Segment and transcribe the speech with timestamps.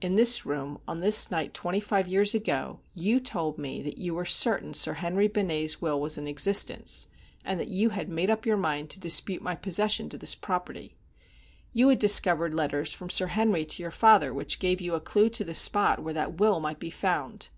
[0.00, 4.14] In this room, on this night, twenty five years ago, you told me that you
[4.14, 7.08] were certain Sir Henry Benet's will was in existence,
[7.44, 10.96] and that you had made up your mind to dispute my possession to this property.
[11.74, 15.28] You had discovered letters from Sir Henry to your father which gave you a clue
[15.28, 17.50] to the spot where that will might be found.